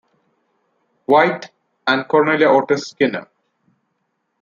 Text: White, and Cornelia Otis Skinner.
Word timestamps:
White, 1.05 1.51
and 1.85 2.07
Cornelia 2.07 2.47
Otis 2.49 2.87
Skinner. 2.89 3.27